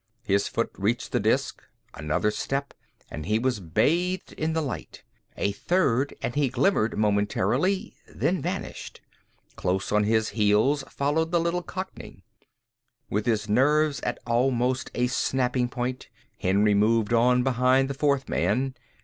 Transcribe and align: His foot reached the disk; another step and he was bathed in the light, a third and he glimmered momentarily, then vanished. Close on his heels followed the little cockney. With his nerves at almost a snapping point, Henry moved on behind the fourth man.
His 0.23 0.47
foot 0.47 0.71
reached 0.79 1.11
the 1.11 1.19
disk; 1.19 1.61
another 1.93 2.31
step 2.31 2.73
and 3.11 3.23
he 3.27 3.37
was 3.37 3.59
bathed 3.59 4.33
in 4.33 4.53
the 4.53 4.61
light, 4.63 5.03
a 5.37 5.51
third 5.51 6.15
and 6.23 6.33
he 6.33 6.49
glimmered 6.49 6.97
momentarily, 6.97 7.93
then 8.11 8.41
vanished. 8.41 9.01
Close 9.55 9.91
on 9.91 10.05
his 10.05 10.29
heels 10.29 10.81
followed 10.89 11.29
the 11.29 11.39
little 11.39 11.61
cockney. 11.61 12.23
With 13.11 13.27
his 13.27 13.47
nerves 13.47 13.99
at 13.99 14.17
almost 14.25 14.89
a 14.95 15.05
snapping 15.05 15.69
point, 15.69 16.09
Henry 16.39 16.73
moved 16.73 17.13
on 17.13 17.43
behind 17.43 17.87
the 17.87 17.93
fourth 17.93 18.27
man. 18.27 18.73